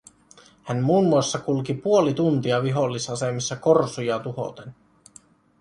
Hän 0.63 0.83
muun 0.83 1.05
muassa 1.09 1.39
kulki 1.39 1.73
puoli 1.73 2.13
tuntia 2.13 2.63
vihollisasemissa 2.63 3.55
korsuja 3.55 4.19
tuhoten 4.19 4.75